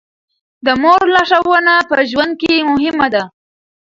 د 0.65 0.67
مور 0.81 1.01
لارښوونه 1.13 1.73
په 1.89 1.95
ژوند 2.11 2.33
کې 2.41 2.53
مهمه 2.71 3.07
ده. 3.13 3.23